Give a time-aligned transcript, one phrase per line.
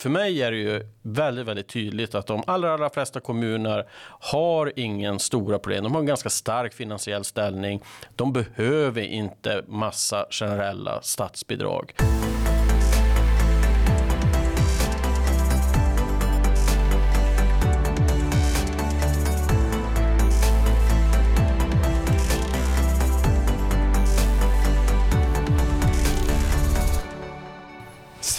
[0.00, 3.86] För mig är det ju väldigt, väldigt tydligt att de allra, allra flesta kommuner
[4.20, 5.84] har ingen stora problem.
[5.84, 7.82] De har en ganska stark finansiell ställning.
[8.16, 11.94] De behöver inte massa generella statsbidrag.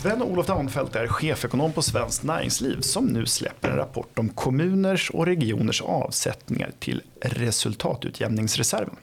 [0.01, 5.25] Sven-Olof Danfelt är chefekonom på Svenskt Näringsliv som nu släpper en rapport om kommuners och
[5.25, 8.95] regioners avsättningar till resultatutjämningsreserven.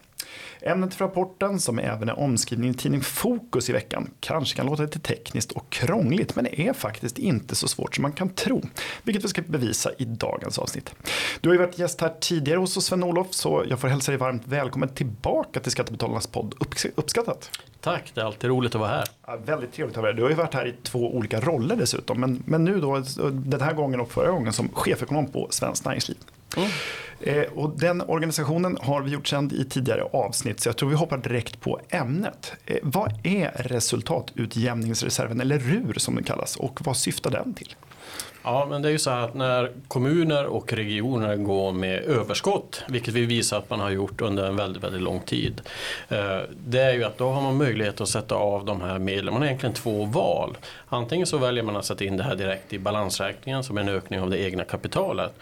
[0.62, 4.82] Ämnet för rapporten, som även är omskrivning i tidning Fokus i veckan, kanske kan låta
[4.82, 8.62] lite tekniskt och krångligt, men det är faktiskt inte så svårt som man kan tro,
[9.02, 10.94] vilket vi ska bevisa i dagens avsnitt.
[11.40, 14.42] Du har ju varit gäst här tidigare hos Sven-Olof, så jag får hälsa dig varmt
[14.44, 16.54] välkommen tillbaka till Skattebetalarnas podd.
[16.94, 17.50] Uppskattat!
[17.80, 19.04] Tack, det är alltid roligt att vara här.
[19.26, 21.76] Ja, väldigt trevligt att ha dig Du har ju varit här i två olika roller
[21.76, 25.84] dessutom, men, men nu då den här gången och förra gången som chefekonom på Svenskt
[25.84, 26.16] Näringsliv.
[26.56, 26.70] Mm.
[27.20, 30.94] Eh, och den organisationen har vi gjort känd i tidigare avsnitt så jag tror vi
[30.94, 32.52] hoppar direkt på ämnet.
[32.66, 37.74] Eh, vad är resultatutjämningsreserven eller RUR som den kallas och vad syftar den till?
[38.42, 42.82] Ja, men det är ju så här att när kommuner och regioner går med överskott,
[42.88, 45.60] vilket vi visar att man har gjort under en väldigt, väldigt lång tid.
[46.08, 49.34] Eh, det är ju att då har man möjlighet att sätta av de här medlen.
[49.34, 50.56] Man har egentligen två val.
[50.88, 54.20] Antingen så väljer man att sätta in det här direkt i balansräkningen som en ökning
[54.20, 55.32] av det egna kapitalet.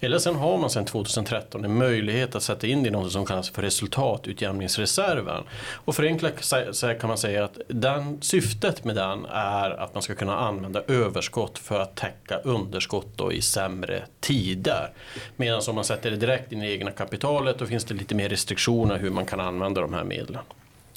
[0.00, 3.26] Eller sen har man sedan 2013 en möjlighet att sätta in det i något som
[3.26, 5.42] kallas för resultatutjämningsreserven.
[5.72, 6.52] Och förenklat
[7.00, 11.58] kan man säga att den, syftet med den är att man ska kunna använda överskott
[11.58, 14.92] för att täcka underskott då i sämre tider.
[15.36, 18.28] Medan om man sätter det direkt in i egna kapitalet då finns det lite mer
[18.28, 20.42] restriktioner hur man kan använda de här medlen.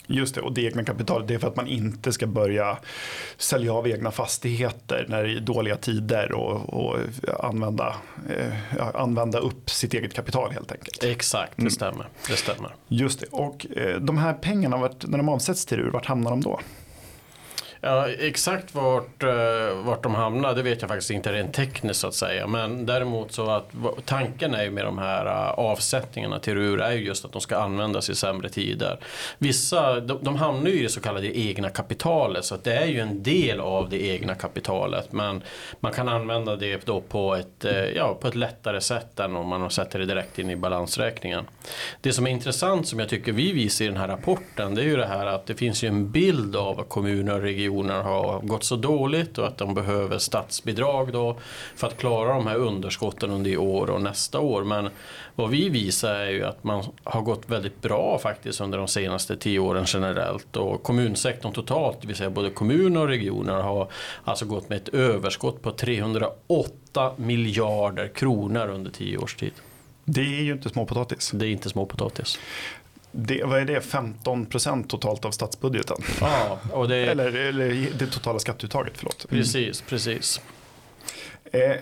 [0.09, 2.77] Just det, och det egna kapitalet det är för att man inte ska börja
[3.37, 6.97] sälja av egna fastigheter när det är dåliga tider och, och
[7.39, 7.95] använda,
[8.29, 11.03] eh, använda upp sitt eget kapital helt enkelt.
[11.03, 11.71] Exakt, det mm.
[11.71, 12.07] stämmer.
[12.27, 12.75] Det stämmer.
[12.87, 16.41] Just det, och eh, de här pengarna, när de avsätts till RUR, vart hamnar de
[16.41, 16.59] då?
[17.81, 22.07] Ja, exakt vart, eh, vart de hamnar det vet jag faktiskt inte rent tekniskt så
[22.07, 22.47] att säga.
[22.47, 23.69] Men däremot så att
[24.05, 27.41] tanken är ju med de här eh, avsättningarna till RUR är ju just att de
[27.41, 28.99] ska användas i sämre tider.
[29.37, 32.85] Vissa de, de hamnar ju i det så kallade egna kapitalet så att det är
[32.85, 35.11] ju en del av det egna kapitalet.
[35.11, 35.43] Men
[35.79, 39.47] man kan använda det då på ett, eh, ja, på ett lättare sätt än om
[39.47, 41.45] man sätter det direkt in i balansräkningen.
[42.01, 44.85] Det som är intressant som jag tycker vi visar i den här rapporten det är
[44.85, 48.39] ju det här att det finns ju en bild av kommuner och regioner regioner har
[48.39, 51.37] gått så dåligt och att de behöver statsbidrag då
[51.75, 54.63] för att klara de här underskotten under i år och nästa år.
[54.63, 54.89] Men
[55.35, 59.37] vad vi visar är ju att man har gått väldigt bra faktiskt under de senaste
[59.37, 63.87] tio åren generellt och kommunsektorn totalt, det vill säga både kommuner och regioner har
[64.23, 69.53] alltså gått med ett överskott på 308 miljarder kronor under tio års tid.
[70.09, 71.31] Det är ju inte småpotatis.
[71.33, 72.39] Det är inte småpotatis.
[73.19, 75.97] Det, vad är det, 15 procent totalt av statsbudgeten?
[76.21, 76.95] Ja, och det...
[76.95, 79.25] eller, eller det totala skatteuttaget, förlåt.
[79.29, 79.41] Mm.
[79.41, 80.41] Precis, precis.
[81.51, 81.75] Eh,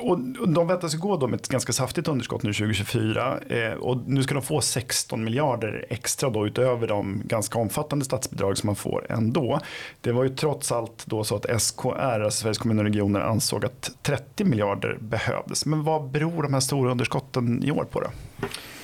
[0.00, 4.22] och de väntas gå då med ett ganska saftigt underskott nu 2024 eh, och nu
[4.22, 9.06] ska de få 16 miljarder extra då utöver de ganska omfattande statsbidrag som man får
[9.08, 9.60] ändå.
[10.00, 13.64] Det var ju trots allt då så att SKR, alltså Sveriges kommuner och regioner, ansåg
[13.64, 15.66] att 30 miljarder behövdes.
[15.66, 18.08] Men vad beror de här stora underskotten i år på då?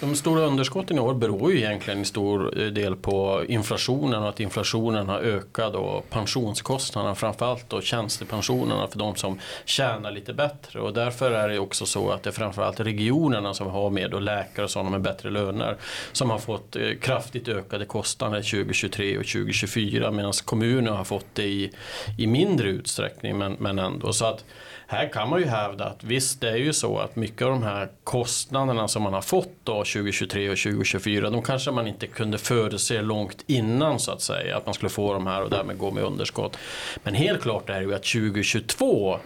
[0.00, 4.41] De stora underskotten i år beror ju egentligen i stor del på inflationen och att
[4.41, 10.81] inflationen har ökat och pensionskostnaderna framförallt och tjänstepensionerna för de som tjänar lite bättre.
[10.81, 14.22] Och därför är det också så att det är framförallt regionerna som har med och
[14.22, 15.76] läkare och sådana med bättre löner
[16.12, 21.44] som har fått eh, kraftigt ökade kostnader 2023 och 2024 medan kommuner har fått det
[21.44, 21.72] i,
[22.19, 24.12] i mindre utsträckning men, men ändå.
[24.12, 24.44] Så att
[24.86, 27.62] här kan man ju hävda att visst det är ju så att mycket av de
[27.62, 32.38] här kostnaderna som man har fått då 2023 och 2024 de kanske man inte kunde
[32.38, 35.90] förutse långt innan så att säga att man skulle få de här och därmed gå
[35.90, 36.56] med underskott.
[37.02, 39.18] Men helt klart är det ju att 2022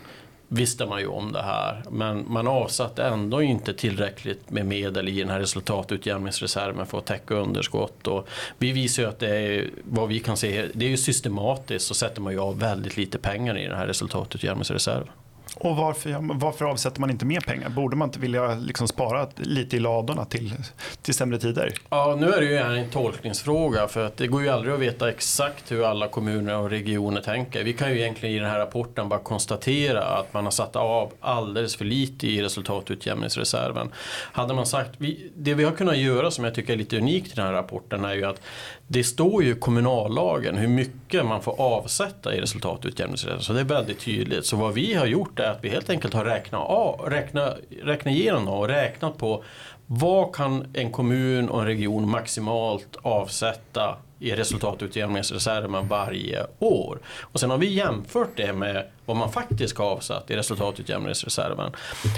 [0.48, 1.82] visste man ju om det här.
[1.90, 7.34] Men man avsatte ändå inte tillräckligt med medel i den här resultatutjämningsreserven för att täcka
[7.34, 8.06] underskott.
[8.06, 8.28] Och
[8.58, 11.94] vi visar ju att det är, vad vi kan se, det är ju systematiskt så
[11.94, 15.08] sätter man ju av väldigt lite pengar i den här resultatutjämningsreserven.
[15.54, 17.68] Och varför, varför avsätter man inte mer pengar?
[17.68, 20.54] Borde man inte vilja liksom spara lite i ladorna till,
[21.02, 21.72] till sämre tider?
[21.90, 25.10] Ja, nu är det ju en tolkningsfråga för att det går ju aldrig att veta
[25.10, 27.64] exakt hur alla kommuner och regioner tänker.
[27.64, 31.12] Vi kan ju egentligen i den här rapporten bara konstatera att man har satt av
[31.20, 33.90] alldeles för lite i resultatutjämningsreserven.
[34.32, 37.32] Hade man sagt, vi, det vi har kunnat göra som jag tycker är lite unikt
[37.32, 38.40] i den här rapporten är ju att
[38.86, 43.42] det står ju i kommunallagen hur mycket man får avsätta i resultatutjämningsreserven.
[43.42, 44.46] Så det är väldigt tydligt.
[44.46, 48.14] Så vad vi har gjort är att vi helt enkelt har räknat, av, räknat, räknat
[48.14, 49.44] igenom och räknat på
[49.86, 56.98] vad kan en kommun och en region maximalt avsätta i resultatutjämningsreserven varje år.
[57.20, 61.72] Och sen har vi jämfört det med vad man faktiskt har avsatt i resultatutjämningsreserven.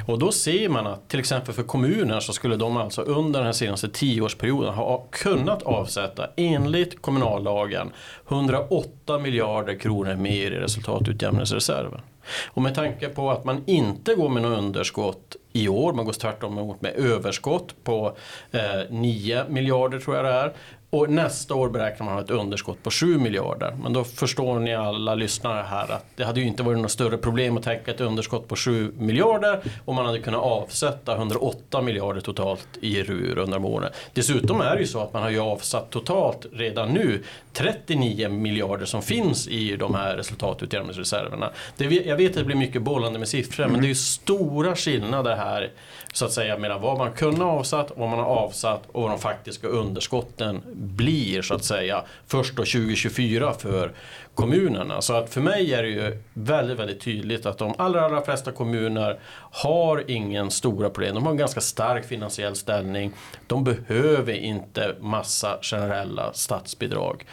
[0.07, 3.55] Och då ser man att till exempel för kommuner så skulle de alltså under den
[3.55, 7.93] senaste tioårsperioden ha kunnat avsätta enligt kommunallagen
[8.29, 12.01] 108 miljarder kronor mer i resultatutjämningsreserven.
[12.47, 16.13] Och med tanke på att man inte går med något underskott i år, man går
[16.13, 18.17] tvärtom emot med överskott på
[18.51, 20.53] eh, 9 miljarder tror jag det är.
[20.91, 23.77] Och nästa år beräknar man ha ett underskott på 7 miljarder.
[23.83, 27.19] Men då förstår ni alla lyssnare här att det hade ju inte varit något större
[27.19, 32.21] problem att täcka ett underskott på 7 miljarder och man hade kunnat avsätta 108 miljarder
[32.21, 33.91] totalt i RUR under åren.
[34.15, 37.23] Dessutom är det ju så att man har ju avsatt totalt redan nu
[37.53, 41.51] 39 miljarder som finns i de här resultatutjämningsreserverna.
[41.77, 43.73] Det, jag vet att det blir mycket bollande med siffror mm.
[43.73, 45.71] men det är ju stora skillnader här
[46.13, 49.11] så att säga mellan vad man kunde ha avsatt, vad man har avsatt och vad
[49.11, 53.93] de faktiska underskotten blir så att säga först då 2024 för
[54.35, 55.01] kommunerna.
[55.01, 58.53] Så att för mig är det ju väldigt, väldigt tydligt att de allra, allra flesta
[58.53, 59.19] kommuner
[59.53, 61.15] har ingen stora problem.
[61.15, 63.13] De har en ganska stark finansiell ställning.
[63.47, 67.25] De behöver inte massa generella statsbidrag.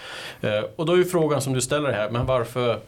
[0.42, 2.80] Eh, och då är ju frågan som du ställer här, men varför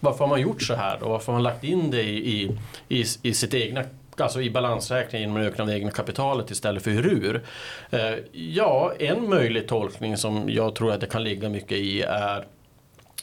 [0.00, 1.08] varför har man gjort så här då?
[1.08, 2.50] Varför har man lagt in det i,
[2.88, 3.84] i, i sitt egna
[4.20, 7.42] alltså i balansräkningen genom en ökning av det egna kapitalet istället för RUR.
[7.90, 12.46] Eh, ja, en möjlig tolkning som jag tror att det kan ligga mycket i är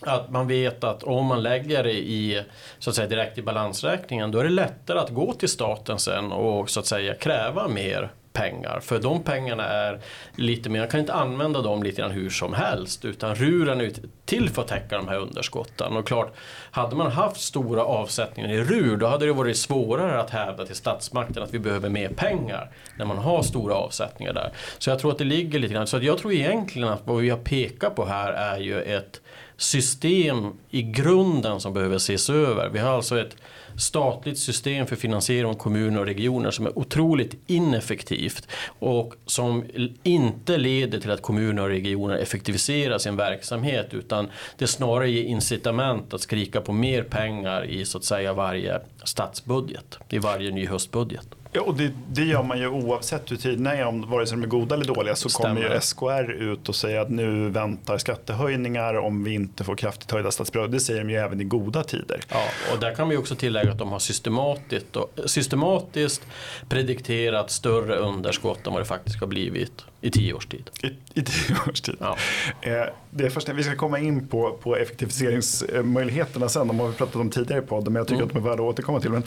[0.01, 2.43] att man vet att om man lägger det i,
[2.79, 6.31] så att säga, direkt i balansräkningen då är det lättare att gå till staten sen
[6.31, 8.79] och så att säga kräva mer pengar.
[8.79, 9.99] För de pengarna är
[10.35, 13.05] lite mer, man kan inte använda dem lite grann hur som helst.
[13.05, 13.91] Utan ruren är
[14.25, 15.97] till för att täcka de här underskotten.
[15.97, 16.33] Och klart,
[16.71, 20.75] hade man haft stora avsättningar i RUR då hade det varit svårare att hävda till
[20.75, 22.71] statsmakten att vi behöver mer pengar.
[22.97, 24.51] När man har stora avsättningar där.
[24.77, 27.29] Så jag tror att det ligger lite grann, så jag tror egentligen att vad vi
[27.29, 29.21] har pekat på här är ju ett
[29.61, 32.69] system i grunden som behöver ses över.
[32.69, 33.35] Vi har alltså ett
[33.77, 38.47] statligt system för finansiering av kommuner och regioner som är otroligt ineffektivt
[38.79, 39.63] och som
[40.03, 44.27] inte leder till att kommuner och regioner effektiviserar sin verksamhet utan
[44.57, 49.97] det snarare ger incitament att skrika på mer pengar i så att säga varje statsbudget,
[50.09, 51.27] i varje ny höstbudget.
[51.53, 54.43] Ja, och det, det, gör man ju oavsett hur tiderna är, om, vare sig de
[54.43, 55.61] är goda eller dåliga, så Stämmer.
[55.61, 60.11] kommer ju SKR ut och säger att nu väntar skattehöjningar om vi inte får kraftigt
[60.11, 60.71] höjda statsbidrag.
[60.71, 62.21] Det säger de ju även i goda tider.
[62.29, 62.43] Ja,
[62.73, 66.21] och där kan vi också tillägga att de har systematiskt, systematiskt
[66.69, 70.69] predikterat större underskott än vad det faktiskt har blivit i tio års tid.
[70.83, 70.87] I,
[71.19, 71.95] i tio års tid.
[71.99, 72.17] Ja.
[72.61, 76.67] Eh, det är först när vi ska komma in på, på effektiviseringsmöjligheterna sen.
[76.67, 78.27] De har vi pratat om tidigare i podden men jag tycker mm.
[78.27, 79.11] att de är värda att återkomma till.
[79.11, 79.23] Men,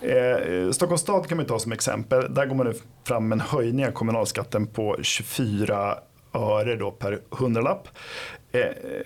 [0.00, 2.34] eh, Stockholms stad kan man ta som exempel.
[2.34, 2.74] Där går man nu
[3.04, 5.98] fram med en höjning av kommunalskatten på 24
[6.32, 7.88] öre då per hundralapp.
[8.52, 8.60] Eh,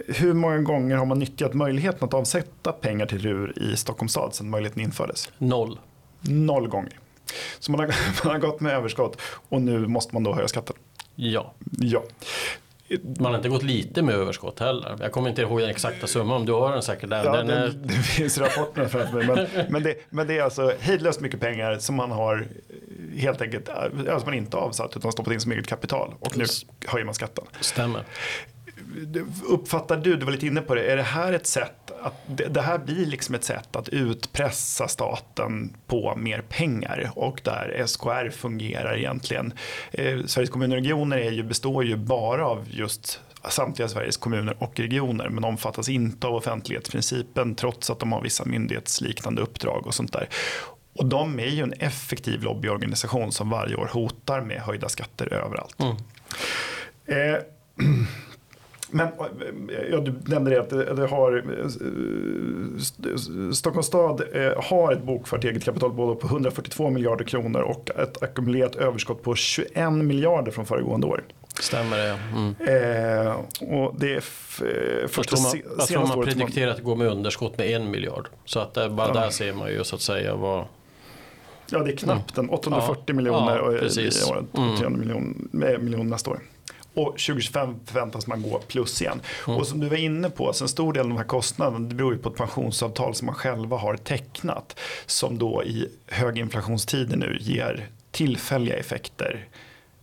[0.07, 4.35] hur många gånger har man nyttjat möjligheten att avsätta pengar till RUR i Stockholms stad
[4.35, 5.33] sedan möjligheten infördes?
[5.39, 5.79] Noll.
[6.21, 6.99] Noll gånger.
[7.59, 7.87] Så man har,
[8.25, 10.77] man har gått med överskott och nu måste man då höja skatten.
[11.17, 11.55] Ja.
[11.79, 12.03] ja.
[13.19, 14.97] Man har inte gått lite med överskott heller.
[15.01, 17.25] Jag kommer inte ihåg den exakta summan, du har den säkert där.
[17.25, 17.67] Ja, den är...
[17.67, 19.27] det, det finns rapporterna framför mig.
[19.27, 22.47] Men, men, det, men det är alltså hejdlöst mycket pengar som man har
[23.17, 26.15] helt enkelt, alltså man inte avsatt utan stoppat in som eget kapital.
[26.21, 26.45] Och nu
[26.87, 27.45] höjer man skatten.
[27.61, 28.05] Stämmer.
[29.49, 32.61] Uppfattar du, du var lite inne på det, är det här ett sätt att det
[32.61, 38.97] här blir liksom ett sätt att utpressa staten på mer pengar och där SKR fungerar
[38.99, 39.53] egentligen.
[39.91, 44.57] Eh, Sveriges kommuner och regioner är ju, består ju bara av just samtliga Sveriges kommuner
[44.59, 49.95] och regioner men omfattas inte av offentlighetsprincipen trots att de har vissa myndighetsliknande uppdrag och
[49.95, 50.29] sånt där.
[50.95, 55.77] Och de är ju en effektiv lobbyorganisation som varje år hotar med höjda skatter överallt.
[55.81, 55.97] Mm.
[57.07, 57.39] Eh,
[58.95, 59.09] Men
[59.91, 65.45] ja, du nämnde det att det, det har, eh, Stockholms stad eh, har ett bokfört
[65.45, 70.67] eget kapital både på 142 miljarder kronor och ett ackumulerat överskott på 21 miljarder från
[70.67, 71.25] föregående år.
[71.61, 72.19] Stämmer det.
[72.37, 73.27] Mm.
[73.27, 73.35] Eh,
[73.79, 76.83] och det är f- eh, Jag tror man, jag tror man man- predikterar att det
[76.83, 78.29] går med underskott med en miljard.
[78.45, 79.15] Så att det, bara Ja.
[79.15, 80.65] där ser man ju så att säga vad...
[81.71, 83.15] Ja, det är knappt en 840 Ja.
[83.15, 84.29] miljoner Ja, och i- precis.
[84.29, 84.77] i år, Mm.
[84.77, 86.41] 300 miljon, eh, miljoner nästa år.
[86.95, 89.21] Och 2025 förväntas man gå plus igen.
[89.47, 89.59] Mm.
[89.59, 91.95] Och som du var inne på, så en stor del av de här kostnaderna det
[91.95, 94.79] beror ju på ett pensionsavtal som man själva har tecknat.
[95.07, 99.47] Som då i höginflationstider nu ger tillfälliga effekter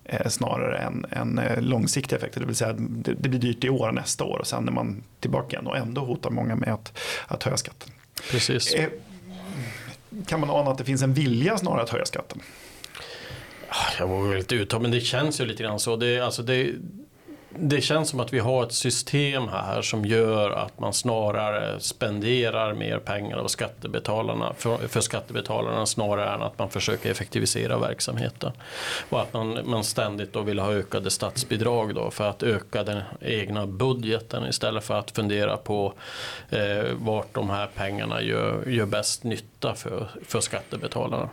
[0.06, 2.40] eh, snarare än, än eh, långsiktiga effekter.
[2.40, 4.68] Det vill säga att det, det blir dyrt i år och nästa år och sen
[4.68, 5.68] är man tillbaka igen.
[5.68, 7.92] Och ändå hotar många med att, att höja skatten.
[8.32, 8.74] Precis.
[8.74, 8.90] Eh,
[10.26, 12.42] kan man ana att det finns en vilja snarare att höja skatten?
[13.70, 15.96] Ah, jag vågar inte uttala men det känns ju lite grann så.
[15.96, 16.72] Det, alltså det,
[17.50, 22.74] det känns som att vi har ett system här som gör att man snarare spenderar
[22.74, 28.52] mer pengar av skattebetalarna, för, för skattebetalarna snarare än att man försöker effektivisera verksamheten.
[29.10, 33.02] Och att man, man ständigt då vill ha ökade statsbidrag då för att öka den
[33.22, 35.94] egna budgeten istället för att fundera på
[36.50, 41.30] eh, vart de här pengarna gör, gör bäst nytta för, för skattebetalarna.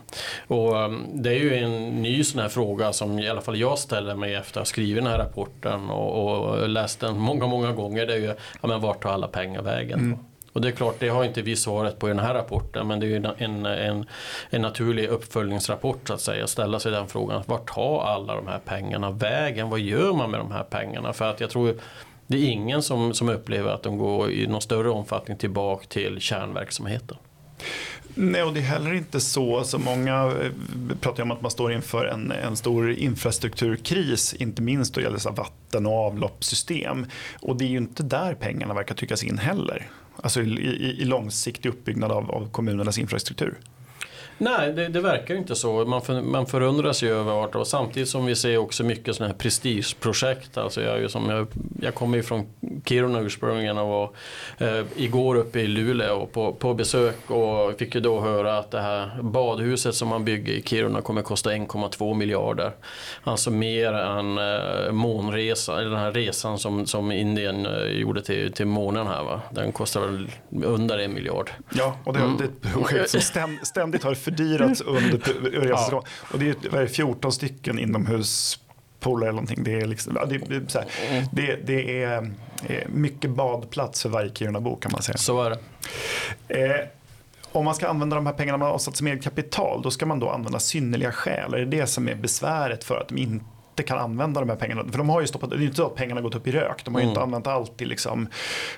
[0.47, 3.79] Och, um, det är ju en ny sån här fråga som i alla fall jag
[3.79, 7.73] ställer mig efter att ha skrivit den här rapporten och, och läst den många, många
[7.73, 8.07] gånger.
[8.07, 10.19] Det är ju, ja men vart tar alla pengar vägen?
[10.57, 13.01] Och det är klart, det har inte vi svaret på i den här rapporten, men
[13.01, 14.07] det är ju en, en,
[14.51, 16.47] en naturlig uppföljningsrapport så att säga.
[16.47, 19.71] Ställa sig den frågan, vart tar alla de här pengarna vägen?
[19.71, 21.13] Vad gör man med de här pengarna?
[21.13, 21.75] För att jag tror
[22.27, 26.21] det är ingen som, som upplever att de går i någon större omfattning tillbaka till
[26.21, 27.17] kärnverksamheten.
[28.19, 29.59] Nej, och det är heller inte så.
[29.59, 30.51] Alltså många eh,
[31.01, 35.21] pratar om att man står inför en, en stor infrastrukturkris, inte minst då gäller det
[35.21, 37.07] gäller vatten och avloppssystem.
[37.41, 39.91] Och det är ju inte där pengarna verkar tryckas in heller.
[40.17, 43.59] Alltså i, i, i långsiktig uppbyggnad av, av kommunernas infrastruktur.
[44.39, 45.85] Nej, det, det verkar ju inte så.
[45.85, 49.33] Man, för, man förundras ju över vart och samtidigt som vi ser också mycket sådana
[49.33, 50.59] här prestigeprojekt.
[50.59, 51.47] Alltså jag, är som jag,
[51.83, 52.47] jag kommer ju från
[52.85, 54.11] Kiruna ursprungligen och var
[54.59, 58.81] eh, igår uppe i Luleå på, på besök och fick ju då höra att det
[58.81, 62.73] här badhuset som man bygger i Kiruna kommer kosta 1,2 miljarder.
[63.25, 68.53] Alltså mer än eh, månresa, eller den här resan som, som Indien eh, gjorde till,
[68.53, 69.41] till månen här va.
[69.51, 70.31] Den kostar väl
[70.65, 71.51] under en miljard.
[71.75, 75.19] Ja, och det, det är ett projekt som ständigt har fördyrats under
[75.51, 76.03] resans gång.
[76.33, 79.65] Och det är, vad är det 14 stycken inomhuspooler eller någonting.
[79.65, 80.87] Det är, liksom, ja, det, det, här,
[81.33, 82.31] det, det är
[82.67, 85.17] eh, mycket badplats för varje Kirunabo kan man säga.
[85.17, 85.59] Så är det.
[86.65, 86.87] Eh,
[87.53, 90.07] om man ska använda de här pengarna man har avsatt som eget kapital, då ska
[90.07, 91.55] man då använda synnerliga skäl.
[91.55, 93.45] Är det det som är besväret för att de inte
[93.83, 94.85] kan använda de här pengarna?
[94.91, 96.53] För de har ju stoppat, det är ju inte så att pengarna gått upp i
[96.53, 96.85] rök.
[96.85, 98.29] De har ju inte använt allt till liksom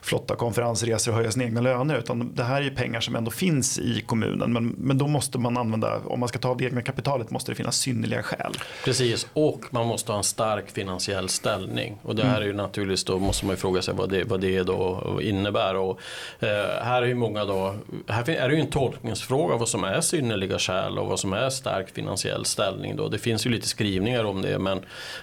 [0.03, 1.99] flotta konferensresor och höja sina egna löner.
[1.99, 4.53] Utan det här är ju pengar som ändå finns i kommunen.
[4.53, 7.53] Men, men då måste man använda, om man ska ta av det egna kapitalet måste
[7.53, 8.53] det finnas synnerliga skäl.
[8.85, 11.99] Precis, och man måste ha en stark finansiell ställning.
[12.03, 14.41] Och det här är ju naturligtvis då måste man ju fråga sig vad det, vad
[14.41, 15.77] det då innebär.
[15.77, 16.01] Och,
[16.39, 16.49] eh,
[16.83, 17.75] här är ju många då,
[18.07, 21.51] här är det ju en tolkningsfråga vad som är synnerliga skäl och vad som är
[21.51, 22.97] stark finansiell ställning.
[22.97, 23.09] Då.
[23.09, 24.81] Det finns ju lite skrivningar om det men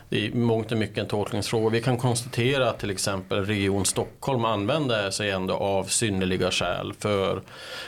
[0.09, 1.69] det är mångt och mycket en tolkningsfråga.
[1.69, 7.41] Vi kan konstatera att till exempel Region Stockholm använder sig ändå av synnerliga skäl för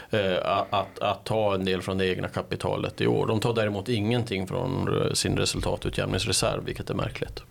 [0.09, 0.37] eh,
[0.69, 3.27] att, att ta en del från det egna kapitalet i år.
[3.27, 7.43] De tar däremot ingenting från sin resultatutjämningsreserv, vilket är märkligt.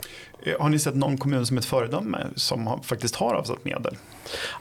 [0.43, 3.97] Eh, Har ni sett någon kommun som ett föredöme som har, faktiskt har avsatt medel?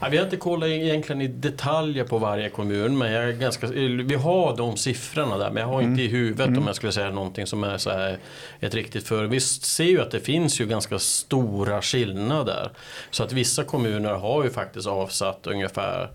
[0.00, 4.14] Ja, vi har inte kollat egentligen i detaljer på varje kommun, men jag ganska, vi
[4.14, 7.46] har de siffrorna där, men jag har inte i huvudet om jag skulle säga någonting
[7.46, 8.18] som är så här
[8.60, 9.24] ett riktigt för.
[9.24, 12.70] Vi ser ju att det finns ju ganska stora skillnader.
[13.10, 16.08] Så att vissa kommuner har ju faktiskt avsatt ungefär eh,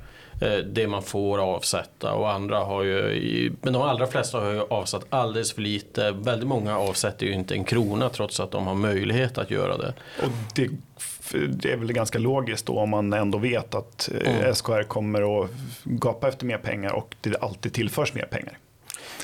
[0.66, 5.06] det man får avsätta och andra har ju, men de allra flesta har ju avsatt
[5.10, 6.12] alldeles för lite.
[6.12, 9.94] Väldigt många avsätter ju inte en krona trots att de har möjlighet att göra det.
[10.22, 10.70] Och det,
[11.48, 14.56] det är väl ganska logiskt då om man ändå vet att eh, Mm.
[14.56, 15.50] SKR kommer att
[15.84, 18.58] gapa efter mer pengar och det alltid tillförs mer pengar.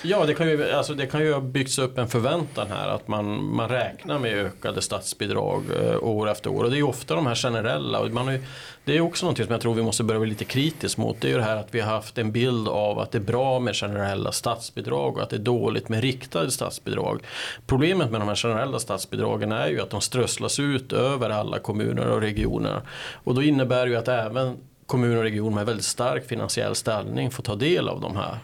[0.04, 3.08] Ja, det kan, ju, alltså det kan ju ha byggts upp en förväntan här att
[3.08, 6.64] man, man räknar med ökade statsbidrag eh, år efter år.
[6.64, 8.00] Och det är ju ofta de här generella.
[8.00, 8.44] Och man har ju,
[8.86, 11.22] det är också något som jag tror vi måste börja bli lite kritisk mot.
[11.22, 13.22] Det är ju det här att vi har haft en bild av att det är
[13.22, 17.22] bra med generella statsbidrag och att det är dåligt med riktade statsbidrag.
[17.68, 22.10] Problemet med de här generella statsbidragen är ju att de strösslas ut över alla kommuner
[22.10, 22.82] och regioner.
[23.24, 27.32] Och då innebär det ju att även kommuner och regioner med väldigt stark finansiell ställning
[27.32, 28.38] får ta del av de här.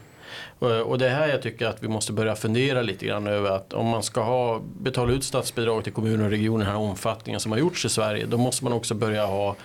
[0.64, 3.52] Eh, och- det är här jag tycker att vi måste börja fundera lite grann över
[3.52, 6.82] att om man ska ha, betala ut statsbidrag till kommuner och regioner i den här
[6.82, 9.56] omfattningen som har gjorts i Sverige då måste man också börja ha,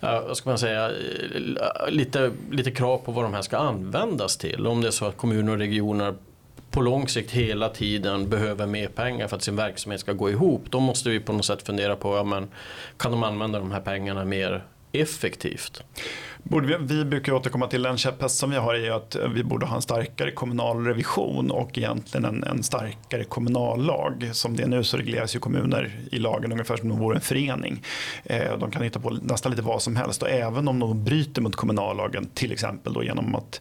[0.00, 0.94] eh, vad ska man säga, eh,
[1.90, 4.66] lite, lite krav på vad de här ska användas till.
[4.66, 6.14] Om det är så att kommuner och regioner
[6.70, 10.62] på lång sikt hela tiden behöver mer pengar för att sin verksamhet ska gå ihop.
[10.70, 12.48] Då måste vi på något sätt fundera på, ja, men,
[12.96, 15.82] kan de använda de här pengarna mer effektivt?
[16.42, 19.66] Borde vi, vi brukar återkomma till en käpphäst som vi har är att vi borde
[19.66, 24.30] ha en starkare kommunal revision och egentligen en, en starkare kommunallag.
[24.32, 27.16] Som det är nu så regleras ju kommuner i lagen ungefär som om de vore
[27.16, 27.82] en förening.
[28.24, 31.42] Eh, de kan hitta på nästan lite vad som helst och även om de bryter
[31.42, 33.60] mot kommunallagen till exempel då genom att,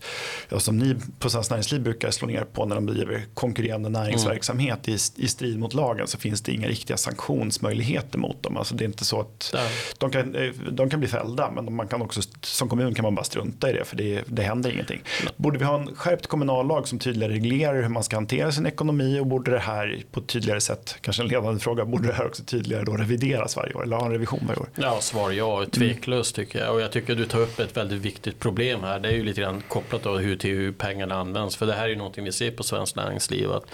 [0.50, 4.88] ja, som ni på Svenskt Näringsliv brukar slå ner på när de driver konkurrerande näringsverksamhet
[4.88, 4.98] mm.
[5.18, 8.58] i, i strid mot lagen så finns det inga riktiga sanktionsmöjligheter mot dem.
[8.58, 9.56] Alltså det är inte så att
[9.98, 13.16] de kan, eh, de kan bli fällda men man kan också som kommun kan man
[13.16, 15.02] bara strunta i det för det, det händer ingenting.
[15.36, 19.20] Borde vi ha en skärpt kommunallag som tydligare reglerar hur man ska hantera sin ekonomi
[19.20, 22.26] och borde det här på ett tydligare sätt, kanske en ledande fråga, borde det här
[22.26, 24.70] också tydligare då revideras varje år eller ha en revision varje år?
[24.76, 26.74] Ja, svar ja, tveklöst tycker jag.
[26.74, 29.00] Och jag tycker du tar upp ett väldigt viktigt problem här.
[29.00, 31.56] Det är ju lite grann kopplat då hur, till hur pengarna används.
[31.56, 33.52] För det här är ju någonting vi ser på svenskt näringsliv.
[33.52, 33.66] Att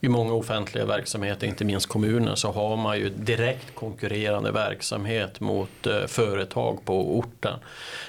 [0.00, 5.86] I många offentliga verksamheter, inte minst kommuner, så har man ju direkt konkurrerande verksamhet mot
[5.86, 7.58] eh, företag på orten.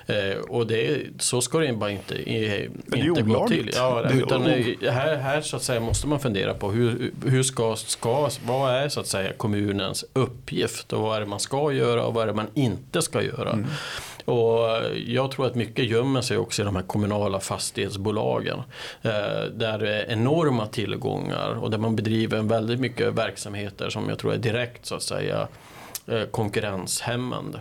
[0.06, 3.72] Eh, Eh, och det, så ska det bara inte, inte gå till.
[3.76, 4.46] Ja, utan
[4.82, 8.90] här, här så att säga måste man fundera på hur, hur ska, ska, vad är
[8.90, 12.28] så att säga kommunens uppgift och vad är det man ska göra och vad är
[12.28, 13.50] det man inte ska göra.
[13.50, 13.68] Mm.
[14.26, 14.68] Och
[15.06, 18.60] jag tror att mycket gömmer sig också i de här kommunala fastighetsbolagen.
[19.02, 19.12] Eh,
[19.54, 24.34] där det är enorma tillgångar och där man bedriver väldigt mycket verksamheter som jag tror
[24.34, 25.48] är direkt så att säga
[26.08, 27.60] eh, konkurrenshämmande.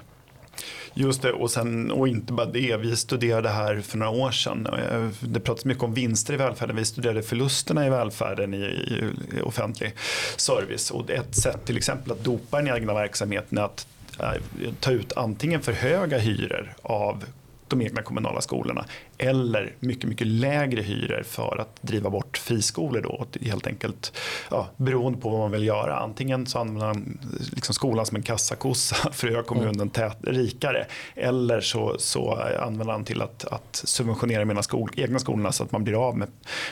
[0.94, 2.76] Just det, och, sen, och inte bara det.
[2.76, 4.66] Vi studerade här för några år sedan.
[4.66, 6.76] Eh, det pratas mycket om vinster i välfärden.
[6.76, 9.04] Vi studerade förlusterna i välfärden i, i,
[9.38, 9.94] i offentlig
[10.36, 10.90] service.
[10.90, 13.86] Och ett sätt till exempel att dopa den egna verksamheten är att
[14.18, 14.32] äh,
[14.80, 17.24] ta ut antingen för höga hyror av
[17.68, 18.84] de egna kommunala skolorna
[19.18, 24.12] eller mycket, mycket lägre hyror för att driva bort friskolor då, helt enkelt
[24.50, 25.98] ja, beroende på vad man vill göra.
[25.98, 27.18] Antingen så använder man
[27.52, 29.90] liksom skolan som en kassakossa för att göra kommunen mm.
[29.90, 35.52] tät, rikare eller så, så använder man till att, att subventionera mina skol, egna skolorna
[35.52, 36.28] så att man blir av med,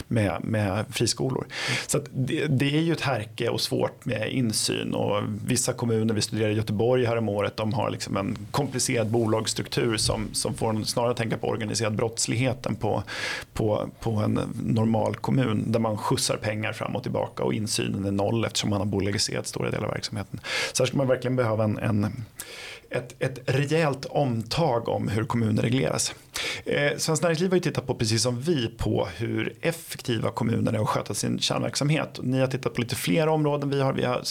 [0.08, 1.44] med, med friskolor.
[1.44, 1.78] Mm.
[1.86, 6.22] Så det, det, är ju ett härke och svårt med insyn och vissa kommuner, vi
[6.22, 10.84] studerade i Göteborg här om året, de har liksom en komplicerad bolagsstruktur som, som får
[10.84, 13.02] snarare tänka på organiserad brottslighet verkligheten på,
[13.52, 18.10] på, på en normal kommun där man skjutsar pengar fram och tillbaka och insynen är
[18.10, 20.40] noll eftersom man har bolagiserat stora delar av verksamheten.
[20.72, 22.24] Så här ska man verkligen behöva en, en
[22.90, 26.14] ett, ett rejält omtag om hur kommuner regleras.
[26.64, 30.78] Eh, Svenskt Näringsliv har ju tittat på, precis som vi, på hur effektiva kommuner är
[30.78, 32.18] att sköta sin kärnverksamhet.
[32.22, 33.70] Ni har tittat på lite fler områden.
[33.70, 34.22] Vi har, vi har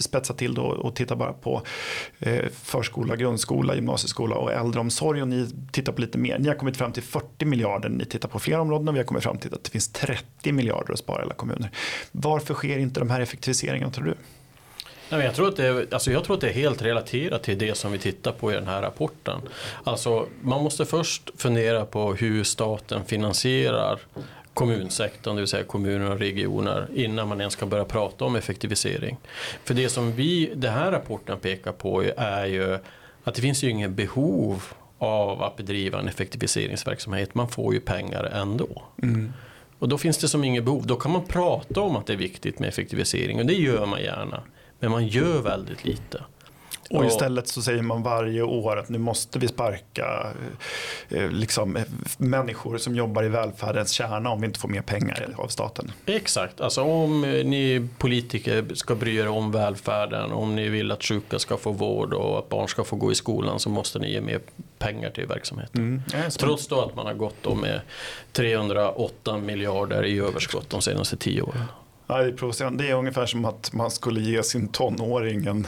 [0.00, 1.62] spetsat till då och tittat bara på
[2.18, 5.22] eh, förskola, grundskola, gymnasieskola och äldreomsorg.
[5.22, 6.38] Och ni tittar på lite mer.
[6.38, 7.88] Ni har kommit fram till 40 miljarder.
[7.88, 10.52] Ni tittar på fler områden och vi har kommit fram till att det finns 30
[10.52, 11.70] miljarder att spara i alla kommuner.
[12.12, 14.14] Varför sker inte de här effektiviseringarna tror du?
[15.08, 17.58] Nej, jag, tror att det är, alltså jag tror att det är helt relaterat till
[17.58, 19.40] det som vi tittar på i den här rapporten.
[19.84, 23.98] Alltså, man måste först fundera på hur staten finansierar
[24.54, 29.16] kommunsektorn, det vill säga kommuner och regioner, innan man ens ska börja prata om effektivisering.
[29.64, 32.78] För det som vi, den här rapporten pekar på är ju
[33.24, 34.62] att det finns ju ingen behov
[34.98, 37.34] av att bedriva en effektiviseringsverksamhet.
[37.34, 38.82] Man får ju pengar ändå.
[39.02, 39.32] Mm.
[39.78, 40.86] Och då finns det som inget behov.
[40.86, 44.02] Då kan man prata om att det är viktigt med effektivisering och det gör man
[44.02, 44.42] gärna.
[44.78, 46.22] Men man gör väldigt lite.
[46.90, 50.26] Och istället så säger man varje år att nu måste vi sparka
[51.08, 51.78] eh, liksom,
[52.18, 55.92] människor som jobbar i välfärdens kärna om vi inte får mer pengar av staten.
[56.06, 61.38] Exakt, alltså om ni politiker ska bry er om välfärden, om ni vill att sjuka
[61.38, 64.20] ska få vård och att barn ska få gå i skolan så måste ni ge
[64.20, 64.40] mer
[64.78, 66.02] pengar till verksamheten.
[66.12, 66.30] Mm.
[66.30, 67.80] Trots då att man har gått med
[68.32, 71.64] 308 miljarder i överskott de senaste tio åren.
[72.06, 75.66] Ja, det, är det är ungefär som att man skulle ge sin tonåring en,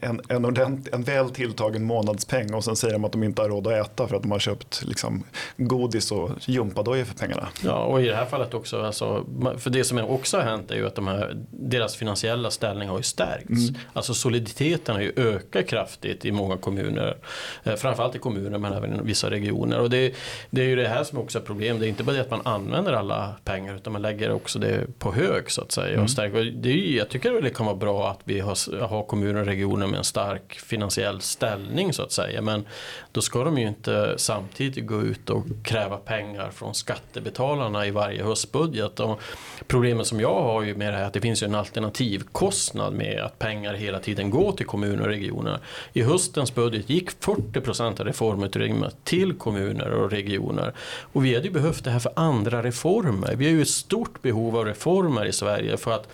[0.00, 3.48] en, en, ordent, en väl tilltagen månadspeng och sen säger de att de inte har
[3.48, 5.24] råd att äta för att de har köpt liksom,
[5.56, 7.48] godis och gympadojor för pengarna.
[7.64, 9.24] Ja, och i det här fallet också, alltså,
[9.58, 12.96] för det som också har hänt är ju att de här, deras finansiella ställning har
[12.96, 13.68] ju stärkts.
[13.68, 13.74] Mm.
[13.92, 17.16] Alltså soliditeten har ju ökat kraftigt i många kommuner,
[17.64, 19.78] eh, framförallt i kommuner men även i vissa regioner.
[19.78, 20.14] Och det,
[20.50, 22.30] det är ju det här som också är problem, det är inte bara det att
[22.30, 25.92] man använder alla pengar utan man lägger också det på hög så att säga.
[25.92, 26.04] Mm.
[26.04, 29.40] Och stärk, det är, jag tycker det kan vara bra att vi har, har kommuner
[29.40, 32.42] och regioner med en stark finansiell ställning så att säga.
[32.42, 32.66] Men
[33.12, 38.24] då ska de ju inte samtidigt gå ut och kräva pengar från skattebetalarna i varje
[38.24, 39.00] höstbudget.
[39.00, 39.20] Och
[39.66, 42.92] problemet som jag har ju med det här är att det finns ju en alternativkostnad
[42.92, 45.60] med att pengar hela tiden går till kommuner och regioner.
[45.92, 50.72] I höstens budget gick 40% av reformutrymmet till kommuner och regioner.
[51.12, 53.34] Och vi hade ju behövt det här för andra reformer.
[53.36, 56.08] Vi har ju ett stort behov av reformer i Sverige för att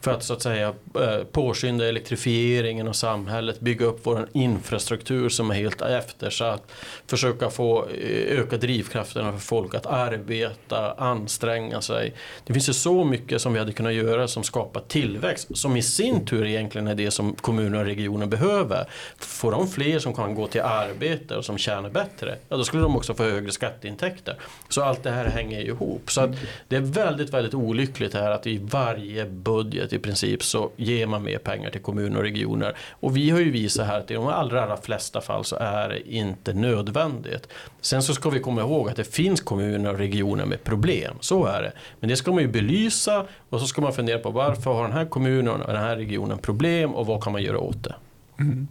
[0.00, 5.50] för att så att säga eh, påskynda elektrifieringen av samhället, bygga upp vår infrastruktur som
[5.50, 6.72] är helt eftersatt,
[7.06, 12.14] försöka få eh, öka drivkrafterna för folk att arbeta, anstränga sig.
[12.46, 15.82] Det finns ju så mycket som vi hade kunnat göra som skapar tillväxt, som i
[15.82, 18.88] sin tur egentligen är det som kommuner och regioner behöver.
[19.18, 22.82] Får de fler som kan gå till arbete och som tjänar bättre, ja då skulle
[22.82, 24.36] de också få högre skatteintäkter.
[24.68, 26.10] Så allt det här hänger ihop.
[26.10, 26.34] Så
[26.68, 31.06] det är väldigt, väldigt olyckligt här att i varje budget budget i princip så ger
[31.06, 32.76] man mer pengar till kommuner och regioner.
[33.00, 35.88] Och vi har ju visat här att i de allra, allra flesta fall så är
[35.88, 37.48] det inte nödvändigt.
[37.80, 41.46] Sen så ska vi komma ihåg att det finns kommuner och regioner med problem, så
[41.46, 41.72] är det.
[42.00, 44.92] Men det ska man ju belysa och så ska man fundera på varför har den
[44.92, 47.94] här kommunen och den här regionen problem och vad kan man göra åt det.
[48.40, 48.68] Mm.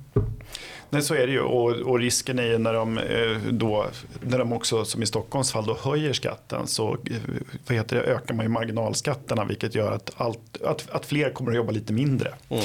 [0.90, 1.42] Nej, så är det ju.
[1.42, 3.86] Och, och, risken är ju när de, eh, då,
[4.22, 7.18] när de också, som i Stockholms fall, då höjer skatten så eh,
[7.68, 11.52] vad heter det, ökar man ju marginalskatterna vilket gör att, allt, att, att fler kommer
[11.52, 12.34] att jobba lite mindre.
[12.50, 12.64] Mm.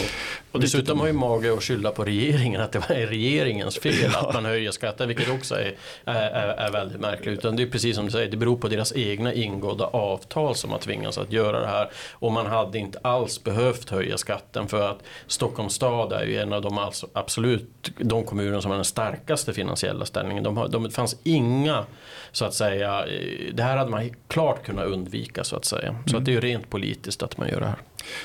[0.53, 4.21] Och dessutom har ju mage att skylla på regeringen, att det är regeringens fel ja.
[4.21, 7.39] att man höjer skatten, vilket också är, är, är väldigt märkligt.
[7.39, 10.71] Utan det är precis som du säger, det beror på deras egna ingådda avtal som
[10.71, 11.91] har tvingats att göra det här.
[12.13, 16.53] Och man hade inte alls behövt höja skatten för att Stockholms stad är ju en
[16.53, 20.45] av de absolut de kommuner som har den starkaste finansiella ställningen.
[20.45, 21.85] De, har, de, det fanns inga,
[22.33, 25.97] så att säga, eh, det här hade man klart kunnat undvika så att säga.
[26.07, 26.19] Så mm.
[26.19, 27.79] att det är ju rent politiskt att man gör det här.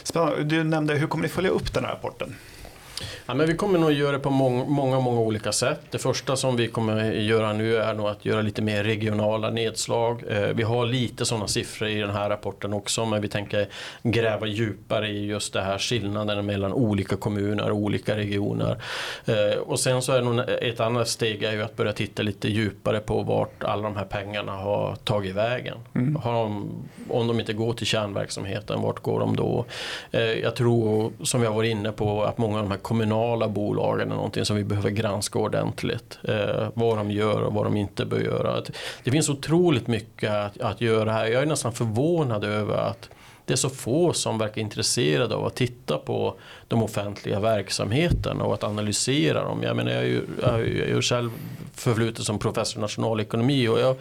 [0.04, 0.44] Spännande.
[0.44, 2.36] Du nämnde, hur kommer ni följa upp den här rapporten?
[3.26, 5.80] Ja, men vi kommer nog göra det på många, många, många olika sätt.
[5.92, 10.24] Det första som vi kommer göra nu är nog att göra lite mer regionala nedslag.
[10.30, 13.68] Eh, vi har lite sådana siffror i den här rapporten också men vi tänker
[14.04, 18.82] gräva djupare i just det här skillnaden mellan olika kommuner och olika regioner.
[19.26, 22.48] Eh, och sen så är nog ett annat steg är ju att börja titta lite
[22.48, 25.78] djupare på vart alla de här pengarna har tagit vägen.
[25.96, 26.16] Mm.
[26.16, 26.70] Har de,
[27.10, 29.66] om de inte går till kärnverksamheten, vart går de då?
[30.12, 34.12] Eh, jag tror, som har varit inne på, att många av de här kommunala bolagen
[34.12, 36.20] är någonting som vi behöver granska ordentligt.
[36.24, 38.62] Eh, vad de gör och vad de inte bör göra.
[39.04, 41.26] Det finns otroligt mycket att, att göra här.
[41.26, 43.10] Jag är nästan förvånad över att
[43.48, 46.36] det är så få som verkar intresserade av att titta på
[46.68, 49.64] de offentliga verksamheterna och att analysera dem.
[49.64, 51.30] Jag, menar, jag, är ju, jag är ju själv
[51.74, 53.96] förflutet som professor i nationalekonomi och jag,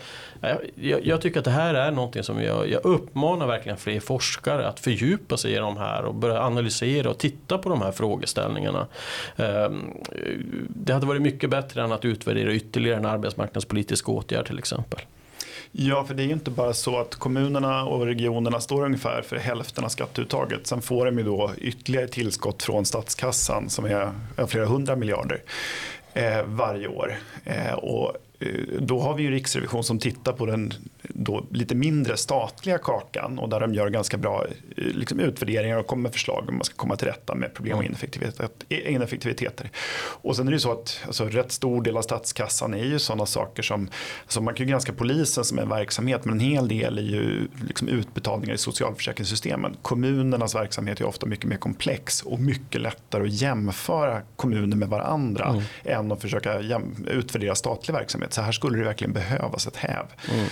[0.74, 4.68] jag, jag, tycker att det här är någonting som jag, jag uppmanar verkligen fler forskare
[4.68, 8.86] att fördjupa sig i de här och börja analysera och titta på de här frågeställningarna.
[9.36, 9.80] Ehm,
[10.68, 15.00] det hade varit mycket bättre än att utvärdera ytterligare en arbetsmarknadspolitisk åtgärd till exempel.
[15.78, 19.36] Ja, för det är ju inte bara så att kommunerna och regionerna står ungefär för
[19.36, 20.66] hälften av skatteuttaget.
[20.66, 24.12] Sen får de ju då ytterligare tillskott från statskassan som är
[24.46, 25.42] flera hundra miljarder
[26.14, 27.16] eh, varje år.
[27.44, 28.12] Eh, och
[28.80, 30.72] då har vi ju Riksrevision som tittar på den
[31.50, 34.46] lite mindre statliga kakan och där de gör ganska bra
[34.76, 37.78] eh, liksom, utvärderingar och kommer med förslag om man ska komma till rätta med problem
[37.78, 37.84] och
[38.70, 39.70] ineffektiviteter.
[39.98, 42.98] Och sen är det ju så att alltså, rätt stor del av statskassan är ju
[42.98, 43.88] sådana saker som,
[44.22, 47.48] alltså man kan ju granska polisen som en verksamhet men en hel del är ju
[47.66, 49.76] liksom, utbetalningar i socialförsäkringssystemen.
[49.82, 55.44] Kommunernas verksamhet är ofta mycket mer komplex och mycket lättare att jämföra kommuner med varandra
[55.44, 55.62] mm.
[55.84, 56.62] än att försöka
[57.06, 58.34] utvärdera statlig verksamhet verksamhet.
[58.34, 60.06] Så här skulle det verkligen behövas ett häv.
[60.30, 60.46] Mm.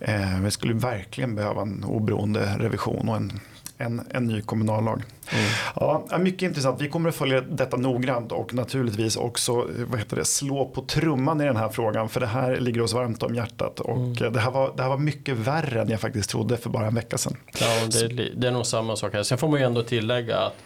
[0.00, 3.40] Eh, vi skulle verkligen behöva en oberoende revision och en
[3.78, 5.02] en, en ny kommunallag.
[5.32, 5.44] Mm.
[5.76, 6.80] Ja, mycket intressant.
[6.80, 11.40] Vi kommer att följa detta noggrant och naturligtvis också vad heter det, slå på trumman
[11.40, 12.08] i den här frågan.
[12.08, 13.80] För det här ligger oss varmt om hjärtat.
[13.80, 14.32] Och mm.
[14.32, 16.94] det, här var, det här var mycket värre än jag faktiskt trodde för bara en
[16.94, 17.36] vecka sedan.
[17.60, 17.66] Ja,
[18.08, 19.22] det, det är nog samma sak här.
[19.22, 20.56] Sen får man ju ändå tillägga att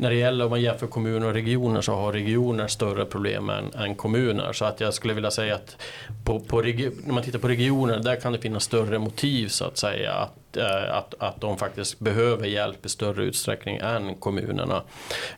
[0.00, 3.74] när det gäller om man jämför kommuner och regioner så har regioner större problem än,
[3.74, 4.52] än kommuner.
[4.52, 5.76] Så att jag skulle vilja säga att
[6.24, 9.78] på, på när man tittar på regioner där kan det finnas större motiv så att
[9.78, 14.82] säga att att, att de faktiskt behöver hjälp i större utsträckning än kommunerna.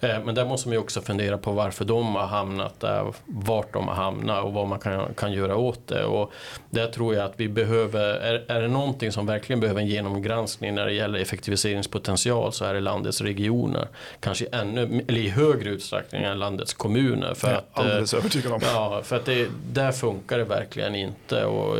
[0.00, 3.72] Eh, men där måste man ju också fundera på varför de har hamnat där, vart
[3.72, 6.04] de har hamnat och vad man kan, kan göra åt det.
[6.04, 6.32] Och
[6.70, 10.74] där tror jag att vi behöver, är, är det någonting som verkligen behöver en genomgranskning
[10.74, 13.88] när det gäller effektiviseringspotential så är det landets regioner.
[14.20, 17.34] Kanske ännu, eller i högre utsträckning än landets kommuner.
[17.34, 18.60] För att, alldeles övertygad om.
[18.62, 21.44] Ja, för att det, där funkar det verkligen inte.
[21.44, 21.78] Och,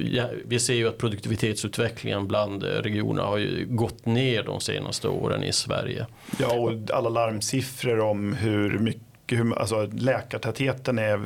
[0.00, 5.42] ja, vi ser ju att produktivitetsutvecklingen bland regionerna har ju gått ner de senaste åren
[5.42, 6.06] i Sverige.
[6.38, 11.20] Ja, och alla larmsiffror om hur mycket hur, alltså läkartätheten är,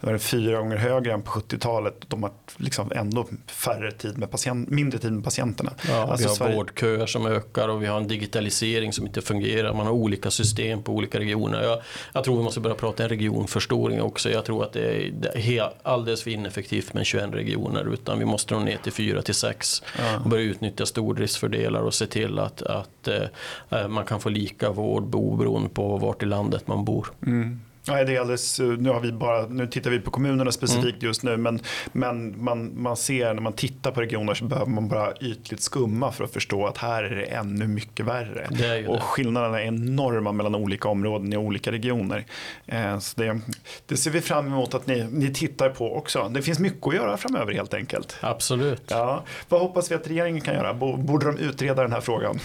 [0.00, 1.94] är fyra gånger högre än på 70-talet.
[2.08, 5.72] De har liksom ändå färre tid med patient, mindre tid med patienterna.
[5.88, 6.56] Ja, alltså vi har Sverige...
[6.56, 9.74] vårdköer som ökar och vi har en digitalisering som inte fungerar.
[9.74, 11.62] Man har olika system på olika regioner.
[11.62, 14.30] Jag, jag tror vi måste börja prata en regionförstoring också.
[14.30, 18.24] Jag tror att det är, det är alldeles för ineffektivt med 21 regioner utan vi
[18.24, 20.18] måste nå ner till 4 till 6 ja.
[20.24, 25.14] och börja utnyttja stordriftsfördelar och se till att, att eh, man kan få lika vård
[25.14, 27.09] oberoende på vart i landet man bor.
[27.26, 27.60] Mm.
[27.88, 31.06] Nej, det är alldeles, nu, har vi bara, nu tittar vi på kommunerna specifikt mm.
[31.06, 31.60] just nu men,
[31.92, 36.12] men man, man ser när man tittar på regioner så behöver man bara ytligt skumma
[36.12, 38.48] för att förstå att här är det ännu mycket värre.
[38.50, 42.24] Det och skillnaderna är enorma mellan olika områden i olika regioner.
[42.66, 43.40] Eh, så det,
[43.86, 46.28] det, ser vi fram emot att ni, ni tittar på också.
[46.28, 48.16] Det finns mycket att göra framöver helt enkelt.
[48.20, 48.82] Absolut.
[48.86, 49.24] Ja.
[49.48, 50.74] Vad hoppas vi att regeringen kan göra?
[50.74, 52.38] Borde de utreda den här frågan?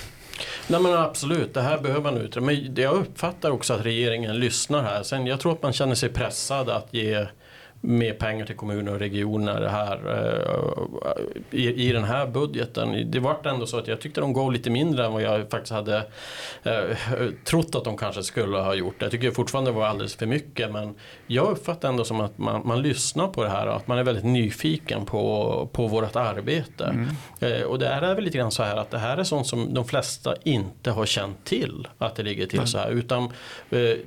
[0.67, 2.45] Nej men absolut, det här behöver man utreda.
[2.45, 5.03] Men jag uppfattar också att regeringen lyssnar här.
[5.03, 7.27] Sen jag tror att man känner sig pressad att ge
[7.85, 13.11] mer pengar till kommuner och regioner här eh, i, i den här budgeten.
[13.11, 15.73] Det var ändå så att jag tyckte de gav lite mindre än vad jag faktiskt
[15.73, 15.97] hade
[16.63, 16.73] eh,
[17.43, 18.95] trott att de kanske skulle ha gjort.
[18.99, 20.95] Jag tycker fortfarande det var alldeles för mycket men
[21.27, 24.03] jag uppfattar ändå som att man, man lyssnar på det här och att man är
[24.03, 26.85] väldigt nyfiken på, på vårt arbete.
[26.85, 27.07] Mm.
[27.39, 29.73] Eh, och det är väl lite grann så här att det här är sånt som
[29.73, 32.67] de flesta inte har känt till att det ligger till mm.
[32.67, 33.29] så här utan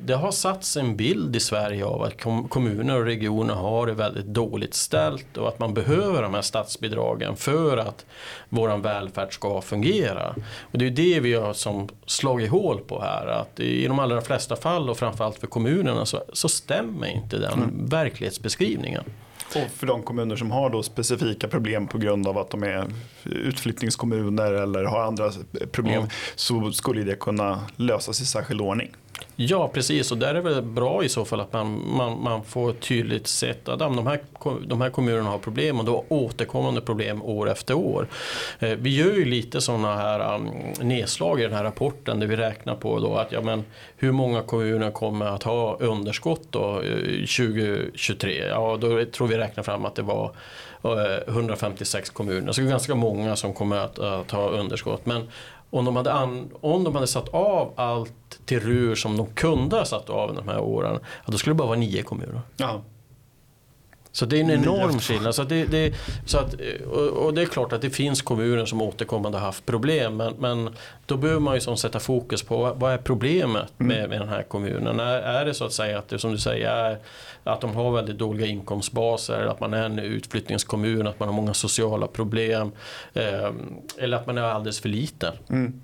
[0.01, 3.93] det har satts en bild i Sverige av att kommuner och regioner har har det
[3.93, 8.07] väldigt dåligt ställt och att man behöver de här statsbidragen för att
[8.49, 10.35] våran välfärd ska fungera.
[10.61, 13.27] Och det är det vi har som slagit hål på här.
[13.27, 17.53] Att i de allra flesta fall och framförallt för kommunerna så, så stämmer inte den
[17.53, 17.87] mm.
[17.87, 19.05] verklighetsbeskrivningen.
[19.49, 22.87] Och för de kommuner som har då specifika problem på grund av att de är
[23.25, 25.31] utflyttningskommuner eller har andra
[25.73, 26.11] problem mm.
[26.37, 28.91] så skulle det kunna lösas i särskild ordning.
[29.37, 32.45] Ja precis och där är det väl bra i så fall att man, man, man
[32.45, 34.21] får tydligt sett att de här,
[34.67, 38.09] de här kommunerna har problem och då återkommande problem år efter år.
[38.59, 40.51] Eh, vi gör ju lite sådana här um,
[40.81, 43.65] nedslag i den här rapporten där vi räknar på då att ja, men,
[43.97, 48.47] hur många kommuner kommer att ha underskott då eh, 2023?
[48.49, 50.31] Ja då tror vi räknar fram att det var
[50.83, 55.07] eh, 156 kommuner, så det är ganska många som kommer att, att ha underskott.
[55.07, 55.29] Men
[55.71, 59.77] om de, hade an, om de hade satt av allt till RUR som de kunde
[59.77, 62.41] ha satt av de här åren, då skulle det bara vara nio kommuner.
[62.57, 62.81] Ja.
[64.19, 65.35] Så det är en enorm skillnad.
[65.35, 65.95] Så det, det,
[66.27, 66.55] så att,
[67.13, 70.17] och det är klart att det finns kommuner som återkommande har haft problem.
[70.17, 70.71] Men, men
[71.07, 74.11] då behöver man ju som sätta fokus på vad är problemet med, mm.
[74.11, 75.01] med den här kommunen.
[75.01, 76.99] Är, är det så att säga att det som du säger är
[77.45, 81.55] att de har väldigt dåliga inkomstbaser, att man är en utflyttningskommun, att man har många
[81.55, 82.73] sociala problem.
[83.15, 83.51] Eh,
[83.99, 85.33] eller att man är alldeles för liten.
[85.51, 85.81] Mm.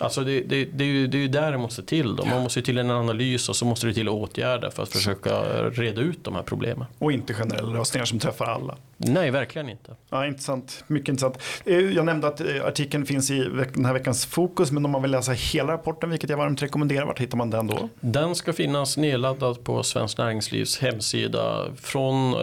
[0.00, 2.16] Alltså det, det, det, är ju, det är ju där det måste till.
[2.16, 2.24] Då.
[2.24, 6.00] Man måste till en analys och så måste det till åtgärder för att försöka reda
[6.00, 6.86] ut de här problemen.
[6.98, 8.76] Och inte generella lösningar som träffar alla.
[8.96, 9.96] Nej, verkligen inte.
[10.10, 10.84] Ja, intressant.
[10.86, 11.38] Mycket intressant.
[11.64, 13.38] Eh, jag nämnde att eh, artikeln finns i
[13.74, 17.06] den här veckans fokus, men om man vill läsa hela rapporten, vilket jag varmt rekommenderar,
[17.06, 17.88] vart hittar man den då?
[18.00, 22.34] Den ska finnas nedladdad på Svenskt Näringslivs hemsida från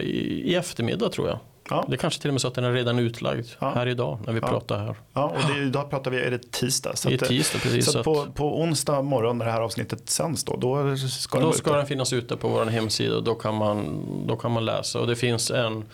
[0.00, 1.38] i, i eftermiddag tror jag.
[1.70, 1.84] Ja.
[1.88, 3.72] Det är kanske till och med så att den är redan utlagd ja.
[3.74, 4.48] här idag när vi ja.
[4.48, 4.96] pratar här.
[5.12, 6.96] Ja, och det, idag pratar vi, är det tisdag?
[6.96, 7.92] Så det är tisdag, precis.
[7.92, 11.54] Så, på, på onsdag morgon när det här avsnittet sänds då, då ska, då den,
[11.54, 15.00] ska den finnas ute på vår hemsida och då kan man, då kan man läsa.
[15.00, 15.84] Och det finns en,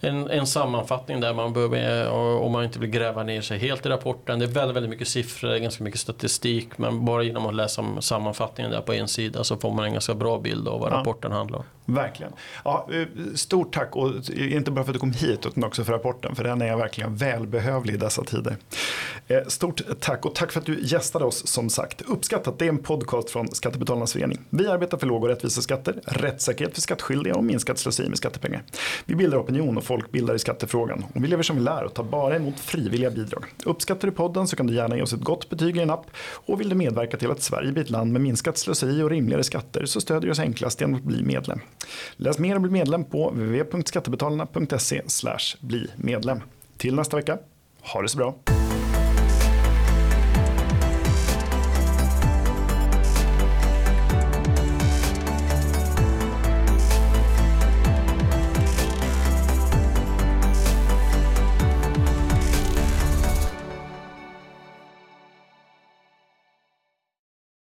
[0.00, 2.08] en, en sammanfattning där man behöver,
[2.40, 4.38] om man inte vill gräva ner sig helt i rapporten.
[4.38, 6.78] Det är väldigt, väldigt mycket siffror, ganska mycket statistik.
[6.78, 10.14] Men bara genom att läsa sammanfattningen där på en sida så får man en ganska
[10.14, 11.64] bra bild av vad rapporten handlar om.
[11.94, 12.32] Verkligen.
[12.64, 15.92] Ja, eh, stort tack och inte bara för att du kom hit utan också för
[15.92, 18.56] rapporten för den är verkligen välbehövlig i dessa tider.
[19.28, 22.02] Eh, stort tack och tack för att du gästade oss som sagt.
[22.02, 24.38] Uppskattat, det är en podcast från Skattebetalarnas förening.
[24.50, 28.62] Vi arbetar för låga och rättvisa skatter, rättssäkerhet för skattskyldiga och minskat slöseri med skattepengar.
[29.04, 32.04] Vi bildar opinion och folkbildar i skattefrågan och vi lever som vi lär och tar
[32.04, 33.44] bara emot frivilliga bidrag.
[33.64, 36.06] Uppskattar du podden så kan du gärna ge oss ett gott betyg i en app
[36.46, 39.44] och vill du medverka till att Sverige blir ett land med minskat slöseri och rimligare
[39.44, 41.60] skatter så stödjer du oss enklast genom att bli medlem.
[42.16, 45.02] Läs mer och bli medlem på www.skattebetalarna.se
[45.60, 46.40] bli medlem.
[46.76, 47.38] Till nästa vecka,
[47.80, 48.34] ha det så bra.